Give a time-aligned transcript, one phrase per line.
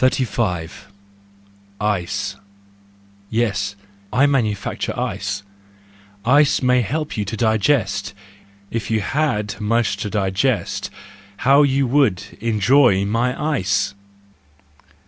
[0.01, 0.87] 35
[1.79, 2.35] lce.
[3.29, 3.75] Yes!
[4.11, 5.43] I manufacture ice:
[6.25, 8.15] Ice may help you to digest:
[8.71, 10.89] If you had much to digest,
[11.45, 13.93] How you would enjoy my ice!